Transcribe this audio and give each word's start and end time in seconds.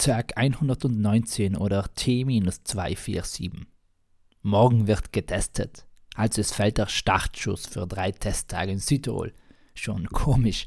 Tag 0.00 0.32
119 0.38 1.58
oder 1.58 1.84
T-247. 1.94 3.52
Morgen 4.40 4.86
wird 4.86 5.12
getestet. 5.12 5.84
Also 6.14 6.40
es 6.40 6.52
fällt 6.52 6.78
der 6.78 6.86
Startschuss 6.86 7.66
für 7.66 7.86
drei 7.86 8.10
Testtage 8.10 8.72
in 8.72 8.78
Südtirol. 8.78 9.34
Schon 9.74 10.06
komisch. 10.06 10.66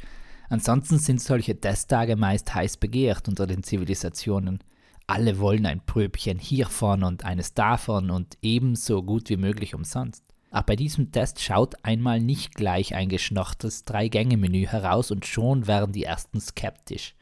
Ansonsten 0.49 0.99
sind 0.99 1.19
solche 1.19 1.59
Testtage 1.59 2.15
meist 2.15 2.53
heiß 2.53 2.77
begehrt 2.77 3.27
unter 3.27 3.47
den 3.47 3.63
Zivilisationen. 3.63 4.59
Alle 5.07 5.39
wollen 5.39 5.65
ein 5.65 5.83
Pröbchen 5.83 6.37
hiervon 6.37 7.01
und 7.01 7.25
eines 7.25 7.55
davon 7.55 8.11
und 8.11 8.37
ebenso 8.43 9.01
gut 9.01 9.31
wie 9.31 9.37
möglich 9.37 9.73
umsonst. 9.73 10.23
Aber 10.51 10.67
bei 10.67 10.75
diesem 10.75 11.11
Test 11.11 11.41
schaut 11.41 11.73
einmal 11.83 12.19
nicht 12.19 12.53
gleich 12.53 12.93
ein 12.93 13.09
geschnorrtes 13.09 13.83
Drei-Gänge-Menü 13.85 14.67
heraus 14.67 15.09
und 15.09 15.25
schon 15.25 15.65
werden 15.65 15.91
die 15.91 16.03
ersten 16.03 16.39
skeptisch. 16.39 17.15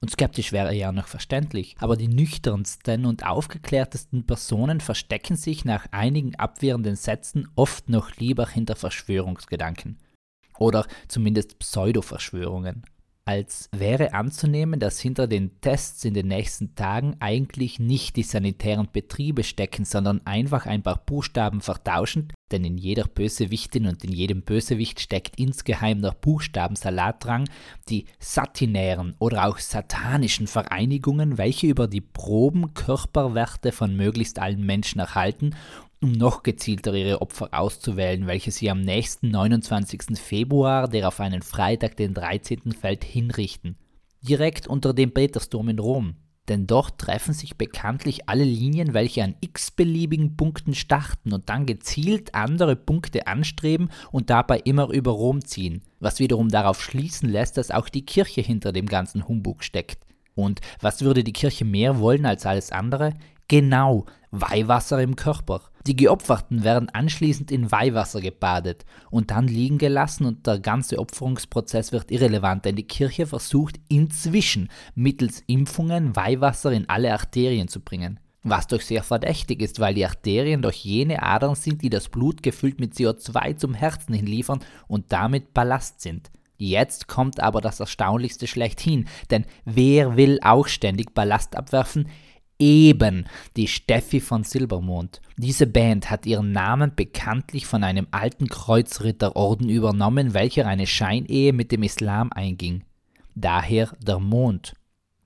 Und 0.00 0.10
skeptisch 0.10 0.52
wäre 0.52 0.74
ja 0.74 0.92
noch 0.92 1.08
verständlich, 1.08 1.76
aber 1.78 1.96
die 1.96 2.08
nüchternsten 2.08 3.04
und 3.04 3.26
aufgeklärtesten 3.26 4.26
Personen 4.26 4.80
verstecken 4.80 5.36
sich 5.36 5.66
nach 5.66 5.86
einigen 5.90 6.34
abwehrenden 6.36 6.96
Sätzen 6.96 7.48
oft 7.54 7.90
noch 7.90 8.16
lieber 8.16 8.48
hinter 8.48 8.76
Verschwörungsgedanken. 8.76 9.98
Oder 10.58 10.86
zumindest 11.08 11.58
Pseudo-Verschwörungen 11.58 12.84
als 13.24 13.68
wäre 13.72 14.14
anzunehmen, 14.14 14.80
dass 14.80 14.98
hinter 14.98 15.26
den 15.26 15.60
Tests 15.60 16.04
in 16.04 16.14
den 16.14 16.28
nächsten 16.28 16.74
Tagen 16.74 17.16
eigentlich 17.20 17.78
nicht 17.78 18.16
die 18.16 18.22
sanitären 18.22 18.88
Betriebe 18.92 19.44
stecken, 19.44 19.84
sondern 19.84 20.26
einfach 20.26 20.66
ein 20.66 20.82
paar 20.82 20.96
Buchstaben 21.04 21.60
vertauschend, 21.60 22.32
denn 22.50 22.64
in 22.64 22.78
jeder 22.78 23.04
Bösewichtin 23.04 23.86
und 23.86 24.02
in 24.04 24.12
jedem 24.12 24.42
Bösewicht 24.42 25.00
steckt 25.00 25.38
insgeheim 25.38 26.02
der 26.02 26.16
Buchstabensalatdrang, 26.20 27.48
die 27.88 28.06
satinären 28.18 29.14
oder 29.18 29.46
auch 29.46 29.58
satanischen 29.58 30.46
Vereinigungen, 30.46 31.38
welche 31.38 31.68
über 31.68 31.86
die 31.86 32.00
Proben 32.00 32.74
Körperwerte 32.74 33.72
von 33.72 33.96
möglichst 33.96 34.38
allen 34.38 34.64
Menschen 34.64 35.00
erhalten 35.00 35.54
um 36.00 36.12
noch 36.12 36.42
gezielter 36.42 36.94
ihre 36.94 37.20
Opfer 37.20 37.48
auszuwählen, 37.52 38.26
welche 38.26 38.50
sie 38.50 38.70
am 38.70 38.80
nächsten 38.80 39.30
29. 39.30 40.18
Februar, 40.18 40.88
der 40.88 41.08
auf 41.08 41.20
einen 41.20 41.42
Freitag, 41.42 41.96
den 41.96 42.14
13. 42.14 42.72
fällt, 42.72 43.04
hinrichten. 43.04 43.76
Direkt 44.22 44.66
unter 44.66 44.94
dem 44.94 45.12
Petersdom 45.12 45.68
in 45.68 45.78
Rom. 45.78 46.14
Denn 46.48 46.66
dort 46.66 46.98
treffen 46.98 47.32
sich 47.32 47.56
bekanntlich 47.56 48.28
alle 48.28 48.42
Linien, 48.42 48.92
welche 48.92 49.22
an 49.22 49.36
x-beliebigen 49.40 50.36
Punkten 50.36 50.74
starten 50.74 51.32
und 51.32 51.48
dann 51.48 51.64
gezielt 51.64 52.34
andere 52.34 52.74
Punkte 52.74 53.26
anstreben 53.28 53.90
und 54.10 54.30
dabei 54.30 54.58
immer 54.58 54.88
über 54.88 55.12
Rom 55.12 55.44
ziehen, 55.44 55.82
was 56.00 56.18
wiederum 56.18 56.48
darauf 56.48 56.82
schließen 56.82 57.28
lässt, 57.28 57.56
dass 57.56 57.70
auch 57.70 57.88
die 57.88 58.04
Kirche 58.04 58.40
hinter 58.40 58.72
dem 58.72 58.86
ganzen 58.86 59.28
Humbug 59.28 59.62
steckt. 59.62 60.00
Und 60.34 60.60
was 60.80 61.02
würde 61.02 61.22
die 61.22 61.32
Kirche 61.32 61.64
mehr 61.64 62.00
wollen 62.00 62.26
als 62.26 62.46
alles 62.46 62.72
andere? 62.72 63.14
Genau, 63.46 64.06
Weihwasser 64.30 65.02
im 65.02 65.16
Körper. 65.16 65.62
Die 65.86 65.96
Geopferten 65.96 66.62
werden 66.62 66.88
anschließend 66.90 67.50
in 67.50 67.72
Weihwasser 67.72 68.20
gebadet 68.20 68.84
und 69.10 69.30
dann 69.30 69.48
liegen 69.48 69.78
gelassen 69.78 70.26
und 70.26 70.46
der 70.46 70.58
ganze 70.58 70.98
Opferungsprozess 70.98 71.90
wird 71.92 72.10
irrelevant, 72.10 72.64
denn 72.64 72.76
die 72.76 72.86
Kirche 72.86 73.26
versucht 73.26 73.80
inzwischen 73.88 74.68
mittels 74.94 75.42
Impfungen 75.46 76.14
Weihwasser 76.14 76.72
in 76.72 76.88
alle 76.88 77.12
Arterien 77.12 77.68
zu 77.68 77.80
bringen. 77.80 78.20
Was 78.42 78.66
doch 78.66 78.80
sehr 78.80 79.02
verdächtig 79.02 79.60
ist, 79.60 79.80
weil 79.80 79.94
die 79.94 80.06
Arterien 80.06 80.62
doch 80.62 80.72
jene 80.72 81.22
Adern 81.22 81.54
sind, 81.54 81.82
die 81.82 81.90
das 81.90 82.08
Blut 82.08 82.42
gefüllt 82.42 82.80
mit 82.80 82.94
CO2 82.94 83.56
zum 83.56 83.74
Herzen 83.74 84.14
hinliefern 84.14 84.60
und 84.86 85.12
damit 85.12 85.52
Ballast 85.52 86.00
sind. 86.00 86.30
Jetzt 86.56 87.08
kommt 87.08 87.40
aber 87.40 87.60
das 87.60 87.80
Erstaunlichste 87.80 88.46
schlechthin, 88.46 89.08
denn 89.30 89.46
wer 89.64 90.16
will 90.16 90.38
auch 90.42 90.68
ständig 90.68 91.14
Ballast 91.14 91.56
abwerfen? 91.56 92.08
Eben 92.60 93.26
die 93.56 93.66
Steffi 93.66 94.20
von 94.20 94.44
Silbermond. 94.44 95.20
Diese 95.36 95.66
Band 95.66 96.10
hat 96.10 96.26
ihren 96.26 96.52
Namen 96.52 96.92
bekanntlich 96.94 97.66
von 97.66 97.82
einem 97.82 98.06
alten 98.12 98.48
Kreuzritterorden 98.48 99.68
übernommen, 99.68 100.34
welcher 100.34 100.66
eine 100.66 100.86
Scheinehe 100.86 101.52
mit 101.52 101.72
dem 101.72 101.82
Islam 101.82 102.30
einging. 102.32 102.84
Daher 103.34 103.96
der 104.00 104.20
Mond. 104.20 104.74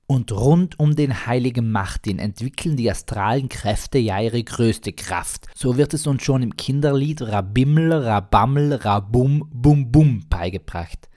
Und 0.06 0.32
rund 0.32 0.78
um 0.78 0.94
den 0.94 1.26
heiligen 1.26 1.72
Martin 1.72 2.18
entwickeln 2.18 2.76
die 2.76 2.90
astralen 2.90 3.48
Kräfte 3.48 3.98
ja 3.98 4.20
ihre 4.20 4.42
größte 4.42 4.92
Kraft. 4.92 5.46
So 5.54 5.78
wird 5.78 5.94
es 5.94 6.06
uns 6.06 6.22
schon 6.22 6.42
im 6.42 6.56
Kinderlied 6.56 7.22
Rabimmel, 7.22 7.92
Rabammel, 7.92 8.74
Rabum, 8.74 9.48
Bum 9.50 9.90
Bum 9.90 10.22
beigebracht. 10.28 11.08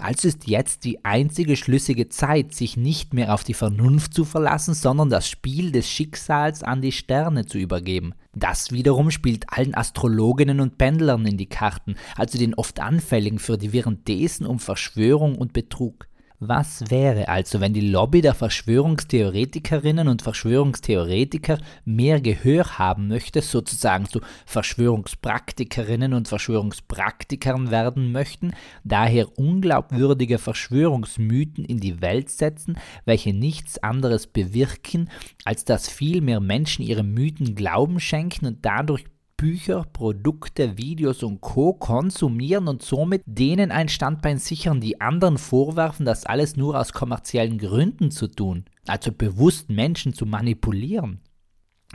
Also 0.00 0.28
ist 0.28 0.48
jetzt 0.48 0.84
die 0.84 1.04
einzige 1.04 1.56
schlüssige 1.56 2.08
Zeit, 2.08 2.54
sich 2.54 2.76
nicht 2.76 3.14
mehr 3.14 3.34
auf 3.34 3.44
die 3.44 3.54
Vernunft 3.54 4.14
zu 4.14 4.24
verlassen, 4.24 4.74
sondern 4.74 5.10
das 5.10 5.28
Spiel 5.28 5.72
des 5.72 5.88
Schicksals 5.88 6.62
an 6.62 6.80
die 6.80 6.92
Sterne 6.92 7.46
zu 7.46 7.58
übergeben. 7.58 8.14
Das 8.34 8.72
wiederum 8.72 9.10
spielt 9.10 9.46
allen 9.48 9.74
Astrologinnen 9.74 10.60
und 10.60 10.78
Pendlern 10.78 11.26
in 11.26 11.36
die 11.36 11.48
Karten, 11.48 11.96
also 12.16 12.38
den 12.38 12.54
oft 12.54 12.80
Anfälligen 12.80 13.38
für 13.38 13.58
die 13.58 13.72
wirren 13.72 14.04
Thesen 14.04 14.46
um 14.46 14.58
Verschwörung 14.58 15.36
und 15.36 15.52
Betrug. 15.52 16.09
Was 16.42 16.90
wäre? 16.90 17.28
Also, 17.28 17.60
wenn 17.60 17.74
die 17.74 17.86
Lobby 17.86 18.22
der 18.22 18.32
Verschwörungstheoretikerinnen 18.32 20.08
und 20.08 20.22
Verschwörungstheoretiker 20.22 21.58
mehr 21.84 22.22
Gehör 22.22 22.78
haben 22.78 23.08
möchte, 23.08 23.42
sozusagen 23.42 24.06
zu 24.06 24.22
Verschwörungspraktikerinnen 24.46 26.14
und 26.14 26.28
Verschwörungspraktikern 26.28 27.70
werden 27.70 28.10
möchten, 28.10 28.52
daher 28.84 29.38
unglaubwürdige 29.38 30.38
Verschwörungsmythen 30.38 31.66
in 31.66 31.78
die 31.78 32.00
Welt 32.00 32.30
setzen, 32.30 32.78
welche 33.04 33.34
nichts 33.34 33.76
anderes 33.82 34.26
bewirken, 34.26 35.10
als 35.44 35.66
dass 35.66 35.90
viel 35.90 36.22
mehr 36.22 36.40
Menschen 36.40 36.82
ihre 36.82 37.02
Mythen 37.02 37.54
Glauben 37.54 38.00
schenken 38.00 38.46
und 38.46 38.64
dadurch 38.64 39.04
Bücher, 39.40 39.86
Produkte, 39.94 40.76
Videos 40.76 41.22
und 41.22 41.40
Co. 41.40 41.72
konsumieren 41.72 42.68
und 42.68 42.82
somit 42.82 43.22
denen 43.24 43.70
ein 43.70 43.88
Standbein 43.88 44.36
sichern, 44.36 44.82
die 44.82 45.00
anderen 45.00 45.38
vorwerfen, 45.38 46.04
das 46.04 46.26
alles 46.26 46.58
nur 46.58 46.78
aus 46.78 46.92
kommerziellen 46.92 47.56
Gründen 47.56 48.10
zu 48.10 48.26
tun, 48.26 48.66
also 48.86 49.12
bewusst 49.12 49.70
Menschen 49.70 50.12
zu 50.12 50.26
manipulieren. 50.26 51.22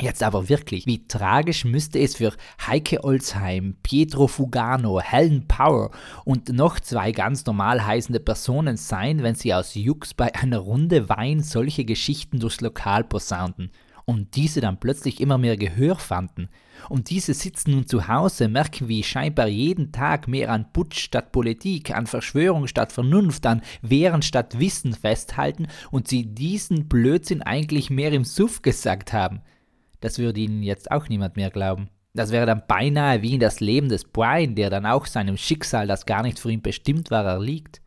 Jetzt 0.02 0.24
aber 0.24 0.50
wirklich, 0.50 0.88
wie 0.88 1.08
tragisch 1.08 1.66
müsste 1.66 2.00
es 2.00 2.16
für 2.16 2.34
Heike 2.66 3.04
Olsheim, 3.04 3.78
Pietro 3.84 4.26
Fugano, 4.26 5.00
Helen 5.00 5.48
Power 5.48 5.92
und 6.24 6.50
noch 6.50 6.80
zwei 6.80 7.12
ganz 7.12 7.46
normal 7.46 7.86
heißende 7.86 8.22
Personen 8.22 8.76
sein, 8.76 9.22
wenn 9.22 9.36
sie 9.36 9.54
aus 9.54 9.76
Jux 9.76 10.16
bei 10.16 10.34
einer 10.34 10.58
Runde 10.58 11.10
Wein 11.10 11.42
solche 11.42 11.86
Geschichten 11.86 12.40
durchs 12.40 12.62
Lokal 12.62 13.04
posaunten 13.04 13.70
und 14.06 14.36
diese 14.36 14.62
dann 14.62 14.80
plötzlich 14.80 15.20
immer 15.20 15.38
mehr 15.38 15.58
Gehör 15.58 15.96
fanden. 15.96 16.50
Und 16.90 17.10
diese 17.10 17.34
sitzen 17.34 17.72
nun 17.72 17.88
zu 17.88 18.08
Hause, 18.08 18.48
merken, 18.48 18.88
wie 18.88 19.04
scheinbar 19.04 19.48
jeden 19.48 19.92
Tag 19.92 20.28
mehr 20.28 20.52
an 20.52 20.72
Putsch 20.72 21.00
statt 21.00 21.32
Politik, 21.32 21.96
an 21.96 22.06
Verschwörung 22.06 22.68
statt 22.68 22.92
Vernunft, 22.92 23.46
an 23.46 23.62
Wehren 23.82 24.22
statt 24.22 24.60
Wissen 24.60 24.94
festhalten 24.94 25.68
und 25.90 26.08
sie 26.08 26.26
diesen 26.26 26.88
Blödsinn 26.88 27.42
eigentlich 27.42 27.90
mehr 27.90 28.12
im 28.12 28.24
Suff 28.24 28.62
gesagt 28.62 29.14
haben. 29.14 29.42
Das 30.02 30.20
würde 30.20 30.40
ihnen 30.40 30.62
jetzt 30.62 30.92
auch 30.92 31.10
niemand 31.10 31.36
mehr 31.36 31.50
glauben. 31.50 31.90
Das 32.14 32.32
wäre 32.32 32.46
dann 32.46 32.64
beinahe 32.68 33.22
wie 33.24 33.34
in 33.34 33.40
das 33.40 33.60
Leben 33.60 33.90
des 33.90 34.06
Brian, 34.06 34.56
der 34.56 34.70
dann 34.70 34.86
auch 34.86 35.06
seinem 35.06 35.36
Schicksal, 35.36 35.88
das 35.88 36.06
gar 36.06 36.22
nicht 36.22 36.40
für 36.40 36.52
ihn 36.52 36.62
bestimmt 36.62 37.12
war, 37.12 37.26
erliegt. 37.26 37.82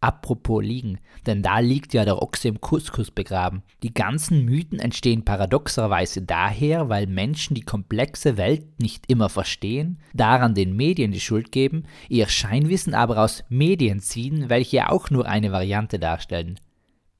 Apropos 0.00 0.62
liegen, 0.62 1.00
denn 1.24 1.42
da 1.42 1.58
liegt 1.58 1.94
ja 1.94 2.04
der 2.04 2.20
Ochse 2.20 2.48
im 2.48 2.60
Couscous 2.60 3.10
begraben. 3.10 3.62
Die 3.82 3.94
ganzen 3.94 4.44
Mythen 4.44 4.78
entstehen 4.78 5.24
paradoxerweise 5.24 6.20
daher, 6.20 6.90
weil 6.90 7.06
Menschen 7.06 7.54
die 7.54 7.62
komplexe 7.62 8.36
Welt 8.36 8.78
nicht 8.78 9.10
immer 9.10 9.30
verstehen, 9.30 9.98
daran 10.12 10.54
den 10.54 10.76
Medien 10.76 11.12
die 11.12 11.20
Schuld 11.20 11.50
geben, 11.50 11.84
ihr 12.10 12.28
Scheinwissen 12.28 12.92
aber 12.92 13.18
aus 13.18 13.42
Medien 13.48 14.00
ziehen, 14.00 14.50
welche 14.50 14.90
auch 14.90 15.08
nur 15.08 15.26
eine 15.26 15.50
Variante 15.50 15.98
darstellen. 15.98 16.60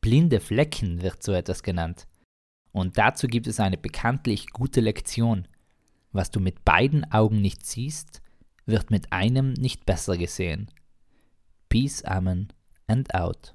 Blinde 0.03 0.39
Flecken 0.39 1.03
wird 1.03 1.23
so 1.23 1.33
etwas 1.33 1.63
genannt. 1.63 2.07
Und 2.73 2.99
dazu 2.99 3.27
gibt 3.27 3.47
es 3.47 3.59
eine 3.59 3.79
bekanntlich 3.79 4.51
gute 4.51 4.83
Lektion. 4.83 5.49
Was 6.13 6.31
du 6.31 6.41
mit 6.41 6.65
beiden 6.65 7.11
Augen 7.11 7.41
nicht 7.41 7.65
siehst, 7.65 8.21
wird 8.67 8.91
mit 8.91 9.13
einem 9.13 9.55
nicht 9.55 9.87
besser 9.87 10.19
gesehen. 10.19 10.71
Peace, 11.71 12.05
Amen 12.05 12.53
and 12.89 13.09
out. 13.15 13.53